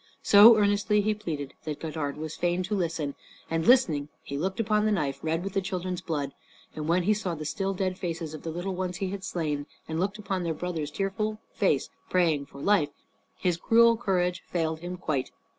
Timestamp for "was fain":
2.17-2.63